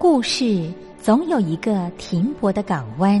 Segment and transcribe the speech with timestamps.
[0.00, 3.20] 故事总有一个停泊的港湾。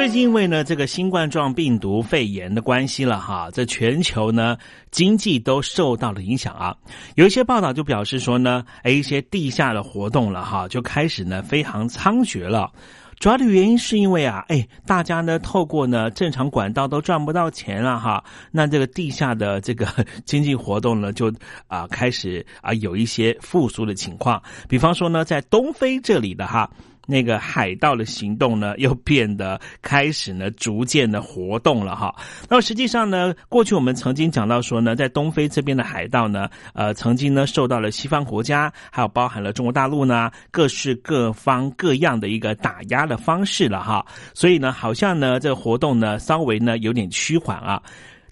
[0.00, 4.56] 最近因为呢这个新冠状病毒肺炎的关系了哈，在全球呢
[4.90, 6.74] 经济都受到了影响啊。
[7.16, 12.72] 有一些报道就表示说呢，哎一些地下的活动了哈，就开始呢非常猖獗了。
[13.18, 19.86] 主要的原因是因为啊，哎，大家呢透过呢正常管道都赚不到钱了哈，那这个地下的这个
[20.24, 21.30] 经济活动呢就
[21.66, 24.42] 啊开始啊有一些复苏的情况。
[24.66, 26.70] 比方说呢，在东非这里的哈。
[27.10, 32.14] 那个海盗的行动呢，又变得开始呢，逐渐的活动了哈。
[32.48, 44.06] 那么实际上呢，过去我们曾经讲到说呢，在东非这边的海盗呢，呃，曾经呢受到了西方国家，还有包含了中国大陆呢，各式各方各样的一个打压的方式了哈。
[44.32, 47.82] 所以呢，好像呢，这个活动呢，稍微呢有点趋缓啊。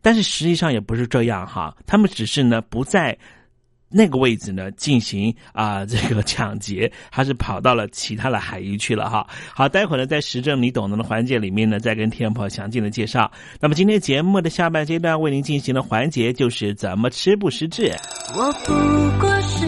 [0.00, 3.18] 但是实际上也不是这样哈，他们只是呢不在。
[3.90, 9.26] 那个位置呢，进行啊 这个抢劫，还是跑到了其他的海域去了哈。
[9.54, 13.30] 好，待会儿呢，在时政你懂得的环节里面呢，再跟听众朋友详尽的介绍。
[13.60, 17.92] 那么今天节目的下半阶段为您进行的环节就是怎么吃不失智。
[18.36, 18.74] 我不
[19.20, 19.66] 过是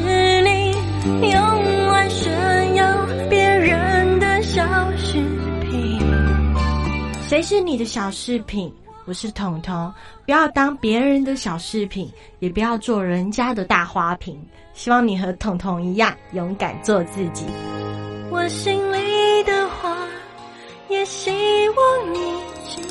[1.03, 4.63] 你用来炫耀别人的小
[4.97, 5.19] 饰
[5.63, 5.99] 品，
[7.27, 8.71] 谁是你的小饰品？
[9.11, 9.93] 我是彤彤，
[10.25, 12.09] 不要当别人的小饰品，
[12.39, 14.41] 也不要做人家的大花瓶。
[14.73, 17.45] 希望你和彤彤一样，勇敢做自己。
[18.31, 19.97] 我心里的话，
[20.89, 21.29] 也希
[21.71, 22.21] 望你
[22.69, 22.85] 倾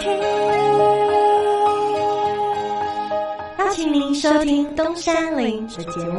[0.00, 0.10] 听。
[3.60, 6.18] 邀请您收听东山林的节目。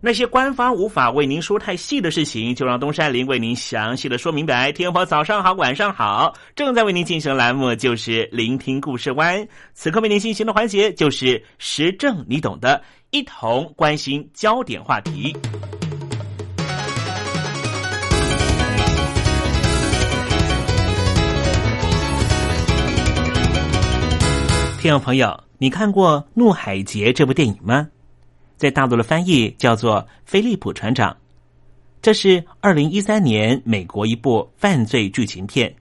[0.00, 4.70] 那些官方无法为您说太细的事情，就让东山林为您详细的说明白。
[4.70, 9.44] 天婆早上好，晚上好，正在为您进行的栏目就是聆听故事湾。
[9.74, 15.36] 此刻为您进行的环节就是时政，你懂的，一同关心焦点话题。
[24.80, 27.88] 听众朋友，你看过《怒海劫》这部电影吗？
[28.58, 31.12] 在大陆的翻译叫做《菲利普船长》，
[32.02, 35.72] 这是二零一三年美国一部犯罪剧情片，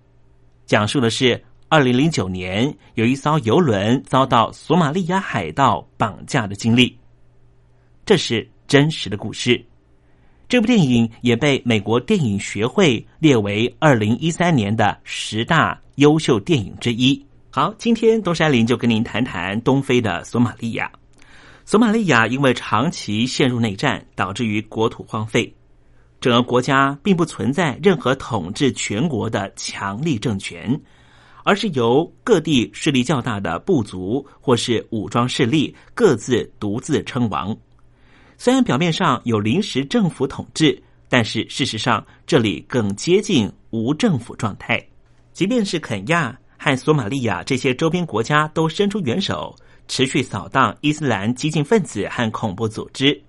[0.68, 6.96] 讲述的是二零零九年有一艘游轮遭到索马利亚海盗绑架的经历。
[8.06, 9.62] 这是真实的故事。
[10.48, 17.22] 这部电影也被美国电影学会列为二零一三年的十大优秀电影之一。
[17.50, 20.90] 好，今天东山林就跟您谈谈东非的索马利亚。
[21.68, 25.54] 索马利亚因为长期陷入内战，导致于国土荒废，
[26.22, 30.80] 整个国家并不存在任何统治全国的强力政权，
[31.44, 37.54] 而是由各地势力较大的部族或是武装势力各自独自称王。
[38.38, 44.82] 虽然表面上有临时政府统治，但是事实上这里更接近无政府状态。
[45.34, 46.40] 即便是肯亚。
[46.60, 49.56] 和索马利亚这些周边国家都伸出援手，
[49.88, 53.22] 持续扫荡伊斯兰激进分子和恐怖组织。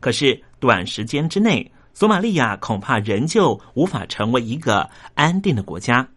[0.00, 6.08] 可是短时间之内，索马利亚恐怕仍旧无法成为一个安定的国家。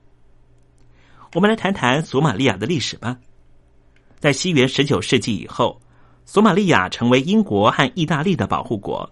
[1.34, 3.18] 我们来谈谈索马利亚的历史吧。
[4.20, 5.82] 在西元十九世纪以后，
[6.26, 9.10] 索马利亚成为英国和意大利的保护国。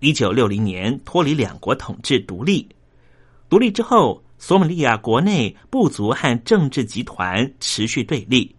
[0.00, 2.68] 一九六零年脱离两国统治独立，
[3.48, 4.22] 独立之后。
[4.38, 8.54] 索马利亚国内部族和政治集团持续对立。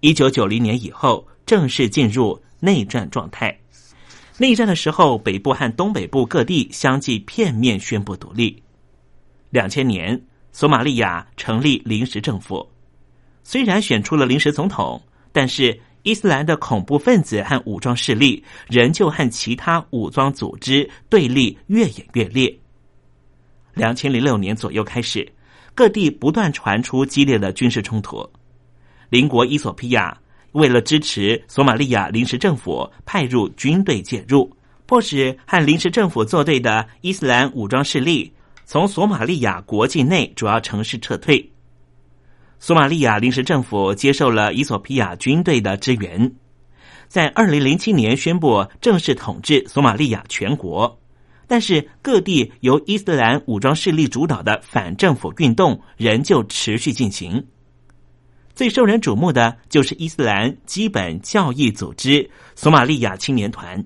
[0.00, 3.54] 一九九零年以后，正式进入内战状态。
[4.38, 8.62] 内战的时候，北部和东北部各地相继片面宣布独立。
[9.50, 10.18] 两千年，
[10.52, 12.66] 索马利亚成立临时政府，
[13.44, 15.02] 虽然选出了临时总统，
[15.32, 22.58] 但是伊斯兰的恐怖分子和武装势力仍旧和其他武装组织对立越演越烈。
[23.74, 25.30] 两千零六年左右开始，
[25.74, 28.26] 各地不断传出激烈的军事冲突。
[29.10, 30.16] 邻国伊索比亚
[30.52, 34.50] 为了支持索马利亚临时政府，派入军队介入，
[34.86, 38.32] 迫使和临时政府作对的伊斯兰武装势力
[38.64, 41.50] 从索马利亚国境内主要城市撤退。
[42.58, 46.32] 索马利亚临时政府接受了伊索比亚军队的支援，
[47.08, 50.98] 在二零零七年宣布正式统治索马利亚全国。
[51.48, 57.44] 但是，各地由伊斯兰武装势力主导的反政府运动仍旧持续进行。
[58.60, 63.82] 最受人瞩目的就是伊斯兰基本教义组织索马利亚青年团，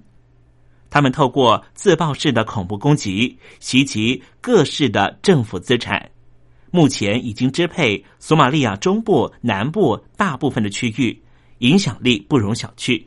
[0.90, 6.10] 他们透过自爆式的恐怖攻击袭击各市的政府资产，
[6.72, 11.22] 目前已经支配索马利亚中部、南部大部分的区域，
[11.58, 13.00] 影响力不容小觑。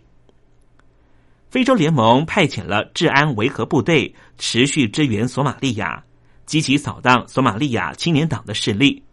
[1.49, 6.01] 非洲联盟派遣了治安维和部队，持续支援索马利亚，
[6.45, 9.03] 积极扫荡索马利亚青年党的势力。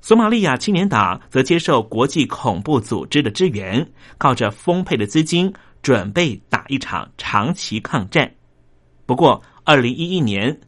[0.00, 3.86] 索马利亚青年党则接受国际恐怖组织的支援，
[4.16, 5.52] 靠着丰沛的资金，
[5.82, 8.32] 准备打一场长期抗战。
[9.06, 10.60] 不过，二零一一年，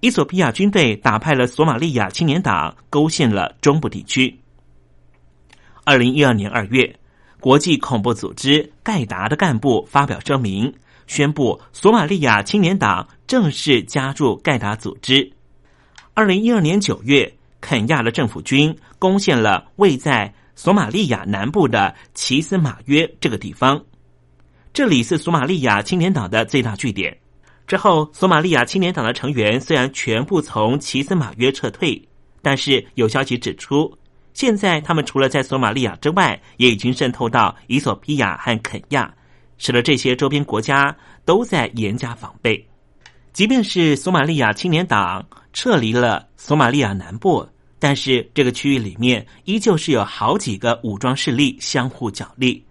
[0.00, 4.38] 伊索比亚军队打败了索马利亚青年党，勾陷了中部地区。
[5.84, 6.98] 二零一二年二月。
[7.40, 10.74] 国际恐怖组织盖达的干部发表声明，
[11.06, 15.32] 宣布索马利亚青年党正式加入盖达组织。
[16.14, 23.80] 二零一二年九月，肯亚的政府军攻陷了位在索马利亚南部的奇斯马约这个地方，
[24.72, 27.16] 这里是索马利亚青年党的最大据点。
[27.66, 32.00] 之后，索马利亚青年党的成员虽然全部从奇斯马约撤退，
[32.40, 33.92] 但是有消息指出。
[34.32, 39.12] 现在，他们除了在索马利亚之外，也已经渗透到伊索比亚和肯亚，
[39.58, 42.64] 使得这些周边国家都在严加防备。
[43.32, 45.26] 即便是索马利亚青年党
[45.58, 47.44] 撤离了索马利亚南部，
[47.80, 52.64] 但是这个区域里面依旧是有好几个武装势力相互角力。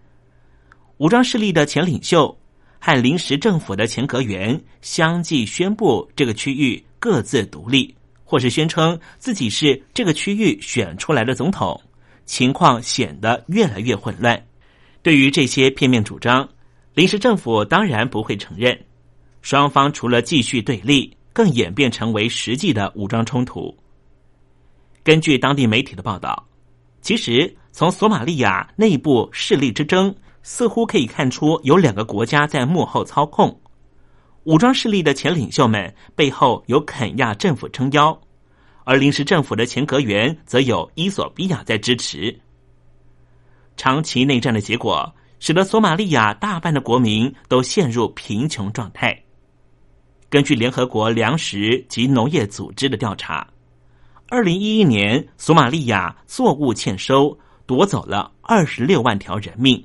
[0.96, 2.34] 武装势力的前领袖
[2.80, 7.94] 和临时政府的前阁员相继宣布，这个区域各自独立。
[8.24, 11.82] 或是宣称自己是这个区域选出来的总统，
[12.26, 14.42] 情况显得越来越混乱。
[15.02, 16.48] 对于这些片面主张，
[16.94, 18.80] 临时政府当然不会承认。
[19.42, 23.72] 双方除了继续对立，更演变成为实际的武装冲突。
[25.04, 26.48] 根据当地媒体的报道，
[27.00, 33.56] 其实从索马利亚内部势力之争似乎可以看出有两个国家在幕后操控。
[34.46, 38.20] 武装势力的前领袖们背后有肯亚政府撑腰，
[38.84, 42.36] 而临时政府的前阁员则有伊索比亚在支持。
[43.76, 49.24] 长期内战的结果，使得索马利亚大半的国民都陷入贫穷状态。
[50.30, 53.48] 根据联合国粮食及农业组织的调查，
[54.28, 59.82] 二零一一年索马利亚作物欠收，夺走了二十六万条人命，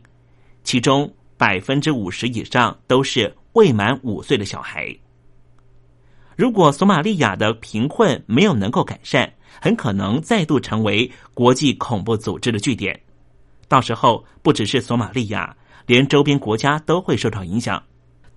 [0.65, 4.93] 其中百分之五十以上都是未满五岁的小孩。
[6.35, 13.01] 如果索马利亚的贫困没有能够改善，很可能再度成为国际恐怖组织的据点。
[13.69, 15.57] 到时候，不只是索马利亚，
[15.87, 17.81] 连周边国家都会受到影响。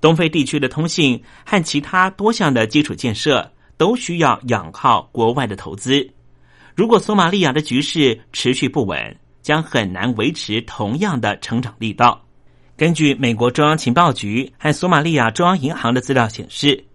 [0.06, 6.08] 东非地区的通信和其他多项的基础建设都需要仰靠国外的投资。
[6.76, 12.24] 如果索马利亚的局势持续不稳，将很难维持同样的成长力道。
[12.78, 16.86] 根据美国中央情报局和索马利亚中央银行的资料显示，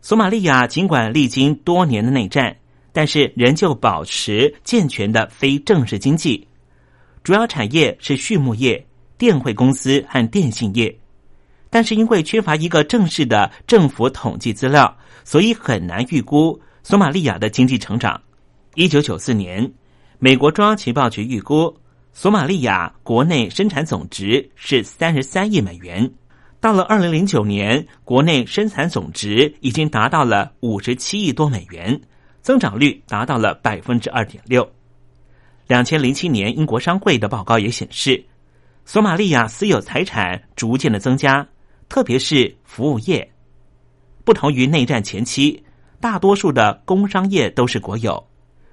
[0.00, 2.56] 索马利亚尽管历经多年的内战，
[2.90, 6.48] 但是仍旧保持健全的非正式经济。
[7.22, 8.82] 主要产业是畜牧业、
[9.18, 10.98] 电汇公司和电信业，
[11.70, 18.20] 但是因为缺乏一个正式的政府统计资料，所以很难预估索马利亚的经济成长。
[18.74, 19.72] 一九九四年，
[20.18, 21.76] 美国中央情报局预估
[22.12, 26.10] 索马利亚国内生产总值是三十三亿美元，
[26.60, 32.00] 到了二零零九年，国内生产总值已经达到了五十七亿多美元，
[32.40, 34.66] 增长率达到了百分之二点六。
[35.66, 38.24] 两千零七年，英国商会的报告也显示，
[38.84, 41.46] 索马利亚私有财产逐渐的增加，
[41.88, 43.28] 特别是服务业。
[44.24, 45.62] 不同于内战前期，
[46.00, 48.22] 大多数的工商业都是国有。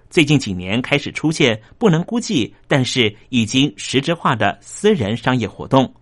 [0.09, 5.93] 最近几年开始出现不能估计，但是已经实质化的私人商业活动，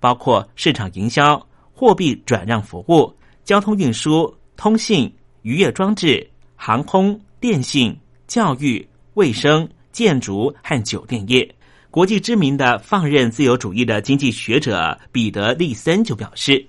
[0.00, 1.40] 包括市场营销、
[1.72, 3.12] 货币转让服务、
[3.44, 7.96] 交通运输、通信、渔业装置、航空、电信、
[8.26, 9.68] 教育、卫生。
[9.94, 11.54] 建筑和酒店业，
[11.94, 16.66] 国际知名的放任自由主义的经济学者彼得利森就表示，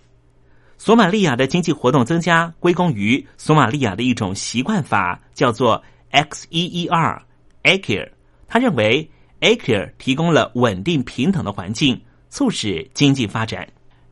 [0.78, 8.08] 索马利亚的经济活动增加归功于索马利亚的一种习惯法，叫做 X E E R，Akir。
[8.48, 13.68] 他认为 Akir 提供了稳定平等的环境，促使经济发展。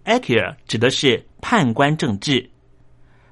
[0.05, 2.49] Akir 指的是判官政治，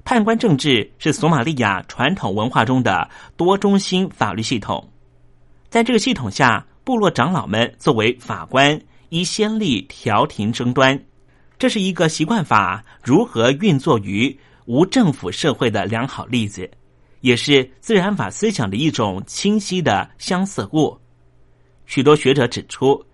[0.04, 4.88] 判官政治是索马利亚传统文化中的多中心法律系统。
[5.68, 11.00] 在这个系统下，部落长老们作为法官，依先例调停争端。
[11.58, 16.68] 这是一个习惯法如何运作于无政府社会的良好例子，
[17.20, 20.98] 也是自然法思想的一种清晰的相似物。
[21.86, 23.04] 许多学者指出，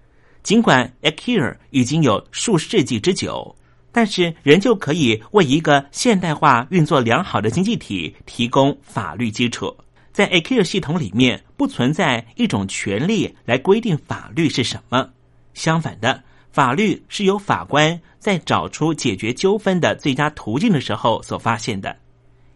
[0.42, 3.54] 尽管 Akir 已经有数世纪之久，
[3.92, 9.76] 但是仍旧可以为一个现代化、运作良好的经济体提供法律基础。
[10.18, 15.11] 在 a q 系统里面不存在一种权利来规定法律是什么，
[15.54, 21.96] 相反的，法律是由法官在找出解决纠纷的最佳途径的时候所发现的。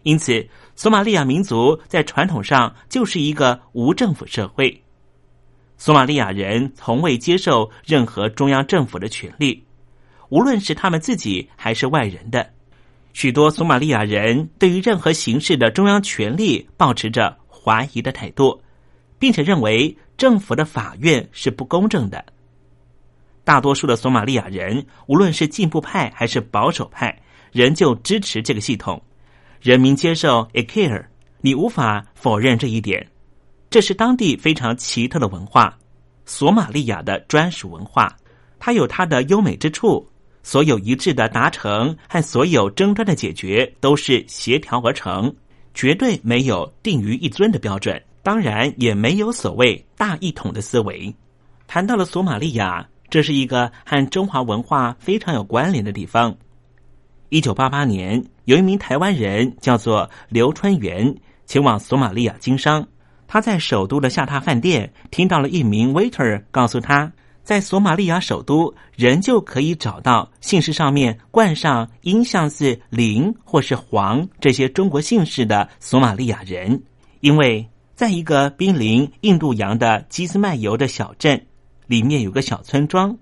[0.03, 0.45] 因此，
[0.75, 4.83] 索马利亚民族在传统上就是一个无政府社会。
[5.79, 9.63] 索马利亚人从未接受任何中央政府的权利，
[10.31, 12.45] 无论是他们自己还是外人的。
[13.13, 17.39] 许多索马利亚人对于任何形式的中央权力保持着。
[17.63, 18.61] 怀疑的态度，
[19.19, 22.25] 并且认为政府的法院是不公正的。
[23.45, 27.17] 大多数的索马利亚人，无论是进步派还是保守派，
[27.53, 29.03] 仍旧支持这个系统。
[29.61, 31.05] 人民接受 Akir，
[31.41, 33.07] 你无法否认这一点。
[33.71, 35.79] 这是当地非常奇特的文化，
[36.27, 38.17] 索马利亚的专属文化。
[38.59, 40.09] 它有它的优美之处。
[40.45, 45.33] 所有一致的达成和所有争端的解决，都是协调而成。
[45.75, 51.15] 绝对没有定于一尊的标准，当然也没有所谓大一统的思维。
[51.67, 56.37] 谈到了索马利亚，这是一个和中华文化非常有关联的地方。
[57.31, 61.15] 一九八八年，有一名台湾人叫做刘春元，
[61.47, 62.87] 前往索马利亚经商。
[63.27, 67.11] 他在首都的下榻饭店听到了一名 waiter 告诉他。
[67.45, 76.81] 在索马利亚首都，仍旧可以找到姓氏上面冠上音像字林或是黄这些中国姓氏的索马利亚人，
[77.21, 81.47] 因为在一个濒临印度洋的基斯麦尤的小镇
[81.89, 83.17] 里面有个小村庄，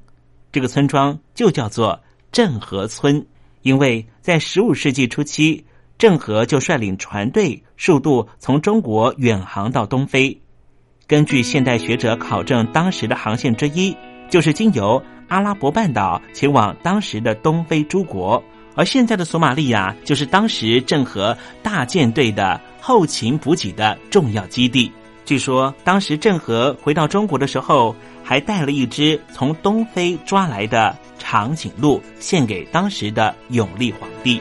[0.53, 1.99] 这个村庄就叫做
[2.31, 3.27] 郑和村，
[3.63, 5.65] 因为在十五世纪初期，
[5.97, 10.39] 郑和就率领船队数度从中国远航到东非，
[11.07, 13.97] 根据现代学者考证，当时的航线之一。
[14.31, 18.43] 就是经由阿拉伯半岛，前往当时的东非诸国。
[18.77, 24.91] 而现在的索马利亚，就是当时郑和大舰队的后勤补给的重要基地。
[25.27, 34.41] 据说，当时郑和回到中国的时候，还带了一只从东非抓来的长颈鹿，献给当时的永历皇帝。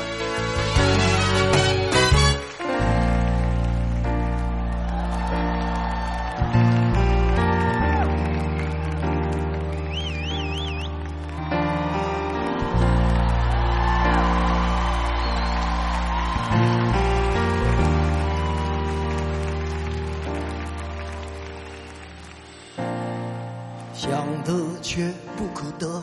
[24.81, 26.01] 却不可得，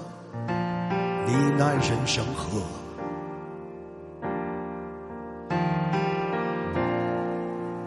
[1.26, 2.60] 你难人生何？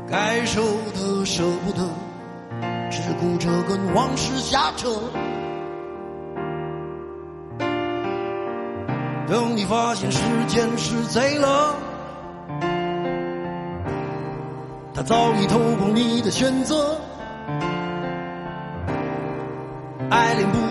[0.09, 0.61] 该受
[0.93, 1.87] 的舍不得，
[2.91, 4.89] 只顾着跟往事瞎扯。
[9.27, 11.75] 等你发现时间是贼了，
[14.93, 16.97] 他早已偷光你的选择，
[20.09, 20.70] 爱恋不。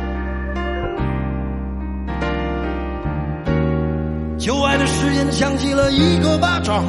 [4.41, 6.83] 旧爱的誓言响起了一个巴掌，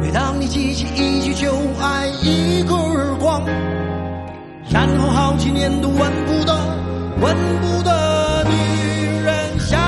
[0.00, 3.42] 每当你记起一句旧爱，一个耳光，
[4.70, 6.56] 然后好几年都闻不得，
[7.20, 9.80] 闻不得女人香。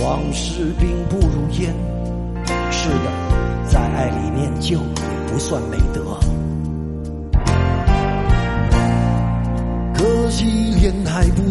[0.00, 1.74] 往事并不如烟，
[2.70, 3.10] 是的，
[3.68, 6.16] 在爱里念旧也不算美德。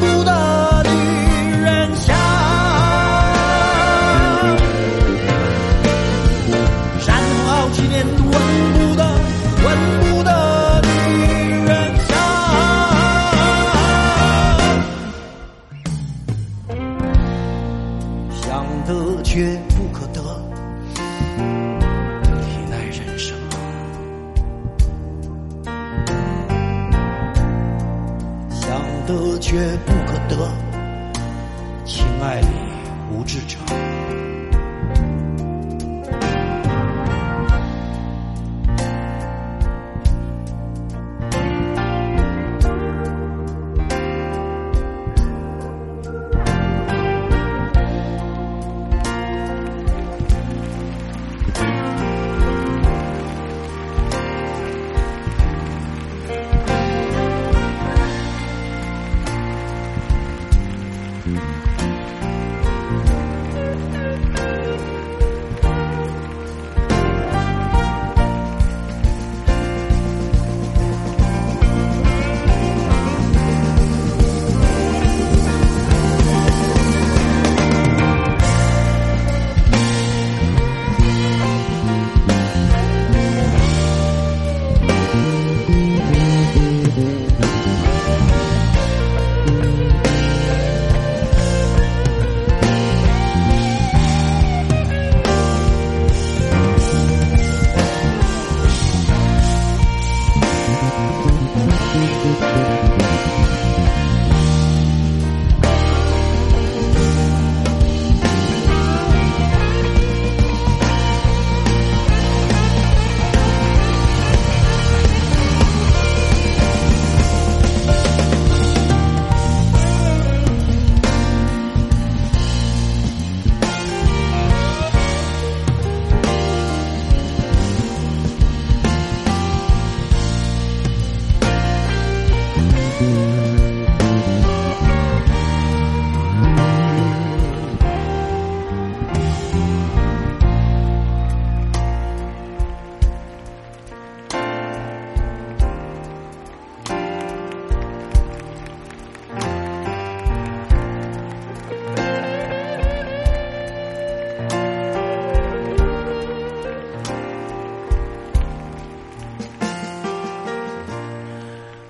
[0.00, 0.55] 不到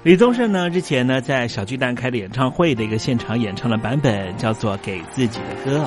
[0.06, 5.78] 李宗盛呢，之前呢在小巨蛋开的演唱会的一个现场演唱的版本，叫做《给自己的歌》。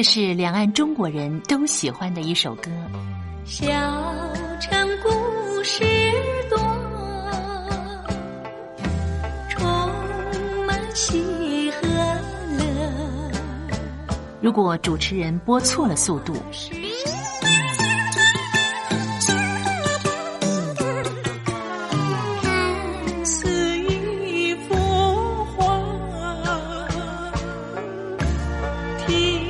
[0.00, 2.70] 这是两岸中国人都喜欢的一首歌，
[3.44, 3.66] 小
[4.58, 5.84] 城故事
[6.48, 6.58] 多。
[9.50, 9.60] 充
[10.66, 11.86] 满喜和
[12.56, 12.64] 乐。
[14.40, 16.32] 如果主持人播错了速度。
[23.22, 24.74] 似一幅
[25.58, 25.78] 画。
[29.06, 29.49] 听。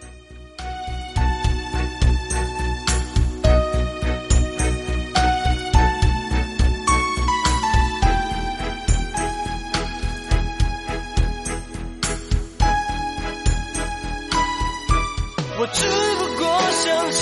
[15.61, 15.85] 我只
[16.17, 16.89] 不过想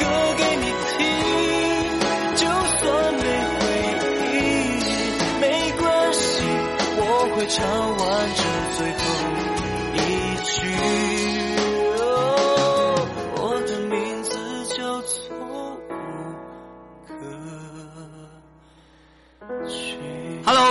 [0.00, 0.02] 歌
[0.38, 0.64] 给你
[0.96, 1.04] 听，
[2.34, 2.42] 就
[2.80, 3.22] 算没
[3.60, 3.62] 回
[4.32, 4.40] 应，
[5.38, 5.44] 没
[5.78, 6.24] 关系，
[6.96, 7.02] 我
[7.36, 7.93] 会唱。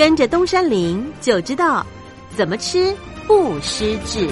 [0.00, 1.86] 跟着东山林就知道
[2.30, 4.26] 怎么吃不失智。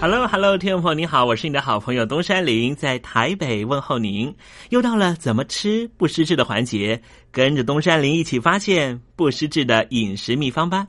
[0.00, 4.34] Hello，Hello，听众朋友您好，我是你的好朋友东山林，在台北问候您。
[4.70, 7.00] 又到了怎么吃不失智的环节，
[7.30, 10.88] 跟着东山林一起发现不失智的饮食秘方吧。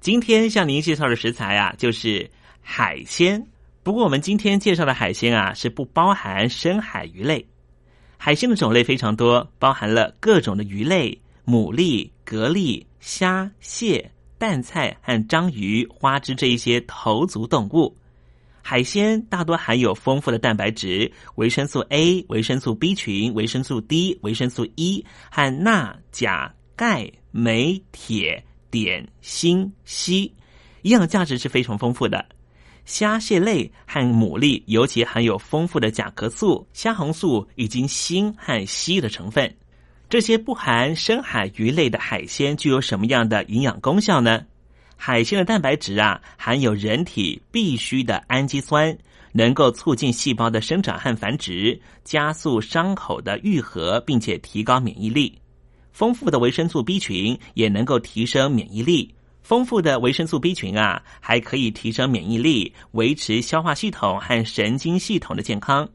[0.00, 2.28] 今天向您介绍的食材啊，就是
[2.60, 3.40] 海鲜。
[3.84, 7.46] 不过我们今天介绍的海鲜啊，是不包含深海鱼类。
[8.22, 17.96] 海鲜的种类非常多，包含了各种的鱼类、牡蛎、蛤蜊、虾、蟹、淡菜和章鱼、花枝这一些头足动物。
[18.60, 30.30] 海鲜大多含有丰富的蛋白质、维生素 A、维生素 B 群、维生素 D、维生素 E 和钠、钾、钙、镁、铁、碘、锌、硒，
[30.82, 32.26] 营养价值是非常丰富的。
[32.90, 39.54] 虾蟹类和牡蛎尤其含有丰富的甲壳素、虾红素以及锌和硒的成分。
[40.08, 44.44] 这些不含深海鱼类的海鲜具有什么样的营养功效呢？
[44.96, 48.98] 海鲜的蛋白质啊，含有人体必需的氨基酸，
[49.30, 55.38] 能够促进细胞的生长和繁殖，加速伤口的愈合，并且提高免疫力。
[55.92, 59.14] 丰富的维生素 B 群也能够提升免疫力。
[59.42, 65.88] 丰富的维生素 B 群啊，还可以提升免疫力，维持消化系统和神经系统的健康。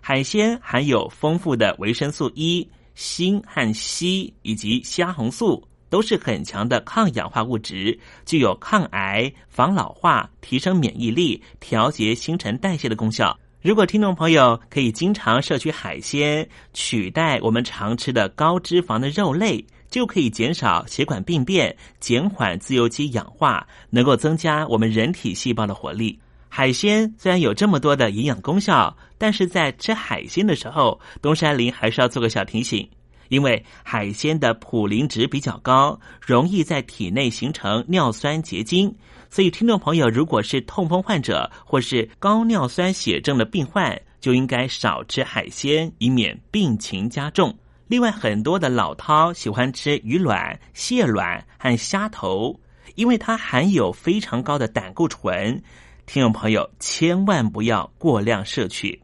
[0.00, 13.38] 海鲜含有丰富的维生素 E、锌和硒以及虾红素、都是很强的抗氧化物质，具有抗癌、防老化、提升免疫力、调节新陈代谢的功效。
[13.60, 26.18] 如果听众朋友可以经常摄取海鲜，取代我们常吃的高脂肪的肉类，就可以减少血管病变，减缓自由基氧化，能够增加我们人体细胞的活力。
[26.48, 32.88] 海鲜虽然有这么多的营养功效，但是在吃海鲜的时候，东山林还是要做个小提醒，
[33.28, 38.94] 因为海鲜的普林值比较高，容易在体内形成尿酸结晶。
[39.28, 47.54] 所以，听众朋友，如果是痛风患者或是高尿酸血症的病患，就应该少吃海鲜，以免病情加重。
[47.92, 52.58] 另外，很多的老饕喜欢吃鱼卵、蟹卵和虾头，
[52.94, 55.62] 因为它含有非常高的胆固醇。
[56.06, 58.98] 听众朋友，千万不要过量摄取。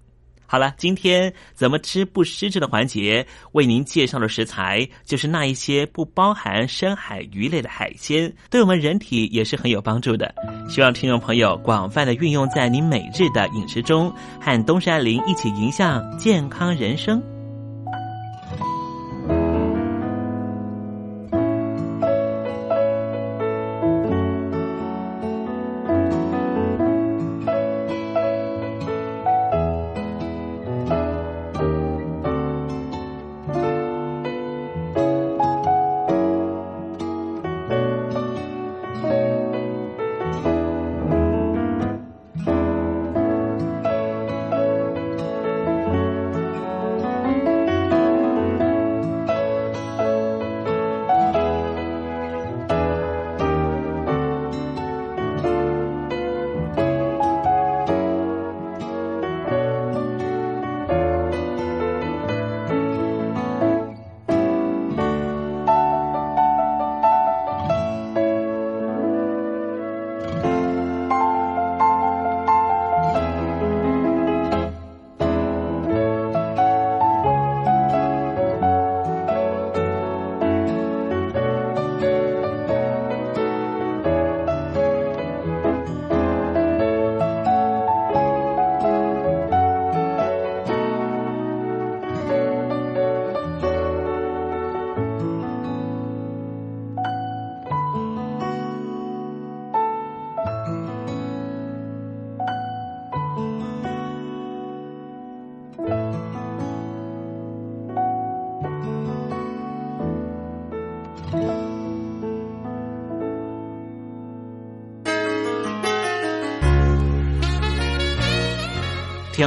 [0.46, 10.34] 好了，今天怎么吃不失智的环节，为您介绍的食材就是那一些不包含深海鱼类的海鲜，对我们人体也是很有帮助的。
[10.66, 14.10] 希望听众朋友广泛的运用在您每日的饮食中，
[14.40, 17.22] 和东山林一起迎向健康人生。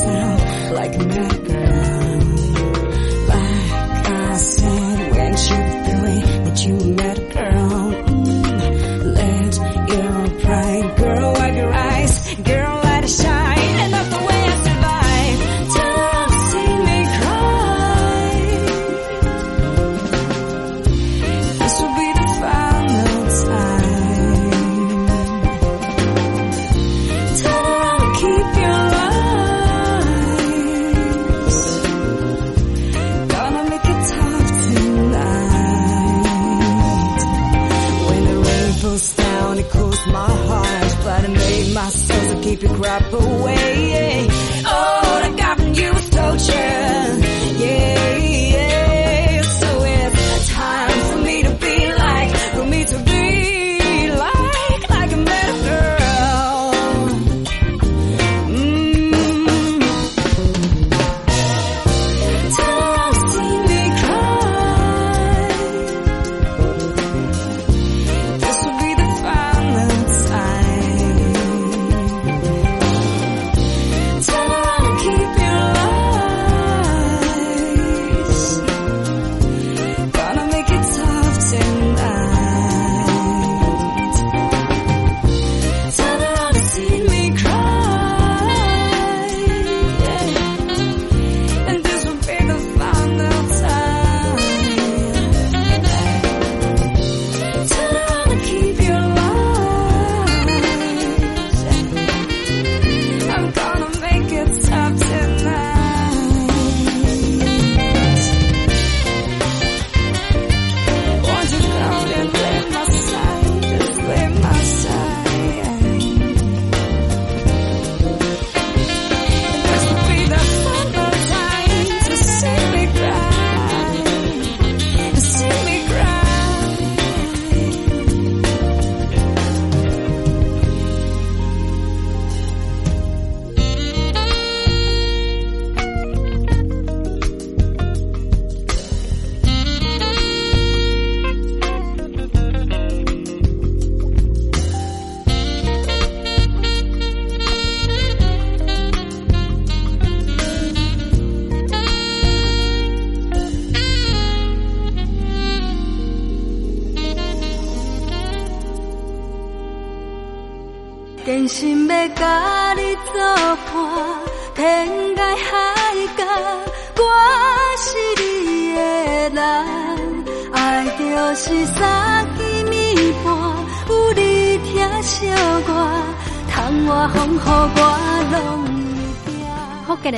[0.00, 1.99] sound like a mad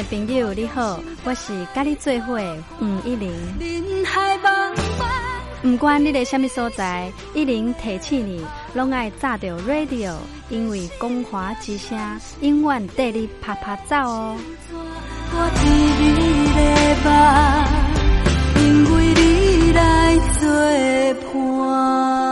[0.04, 3.30] 朋友你好，我是甲你做伙的黄一玲。
[5.60, 10.14] 不管你在什么所在，一零提醒你，拢爱炸着 radio，
[10.48, 11.98] 因为光华之声
[12.40, 14.36] 永远带你啪啪走哦。
[18.56, 20.48] 因为你来作
[21.32, 22.31] 伴。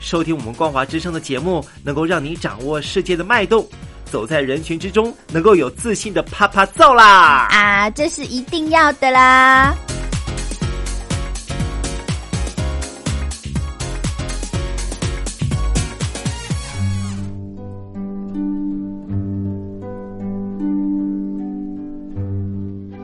[0.00, 3.64] 收听我们光华之声的节目，能够让你掌握世界的脉动，
[4.06, 7.46] 走在人群之中，能够有自信的啪啪造啦！
[7.50, 9.76] 啊，这是一定要的啦！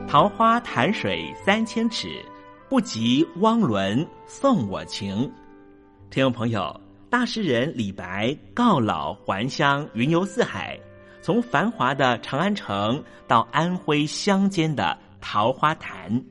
[0.09, 2.07] 桃花潭水三千尺，
[2.67, 5.31] 不及汪伦送我情。
[6.09, 6.86] 听众朋友。
[7.09, 10.77] 大诗人李白告老还乡，云游四海，
[11.21, 16.21] 从繁华的长安城到安徽乡间的桃花潭。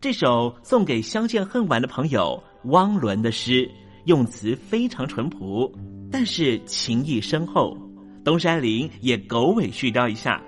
[0.00, 3.70] 这首送给相见恨晚的朋友汪伦的诗，
[4.06, 5.72] 用词非常淳朴，
[6.10, 7.78] 但是情意深厚。
[8.24, 10.42] 东山林也狗尾续貂一下：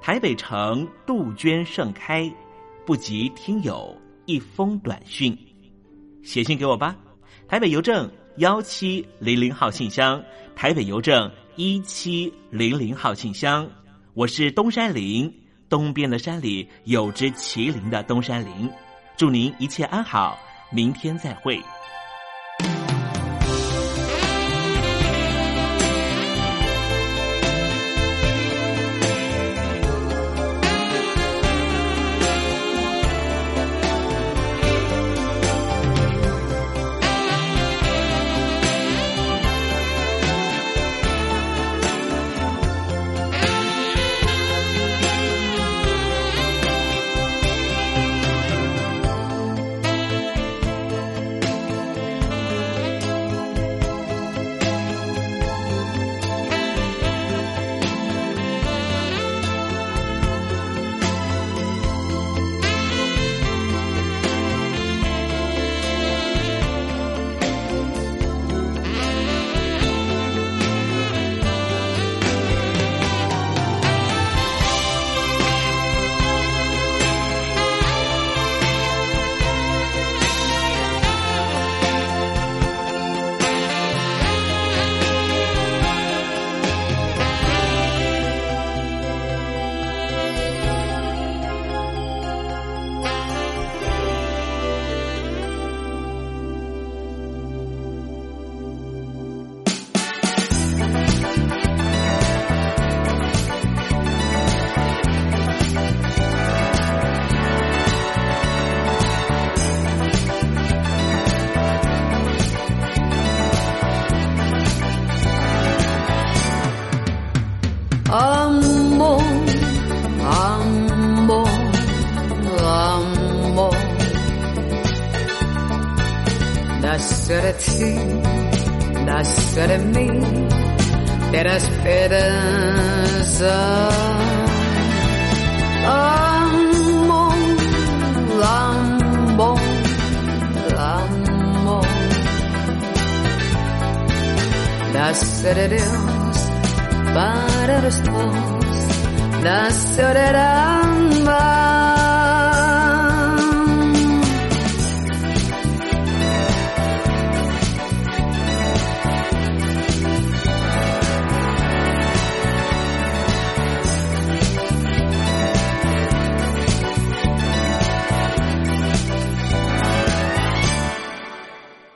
[0.00, 2.32] 台北城杜鹃盛开，
[2.86, 3.94] 不及听友
[4.24, 5.36] 一封短讯，
[6.22, 6.96] 写信给我吧，
[7.46, 8.10] 台北邮政。
[8.36, 10.22] 幺七零零号信箱，
[10.56, 13.68] 台北邮政一七零零号信箱。
[14.14, 15.30] 我是东山林，
[15.68, 18.70] 东边的山里有只麒麟的东山林。
[19.18, 20.38] 祝您一切安好，
[20.70, 21.60] 明天再会。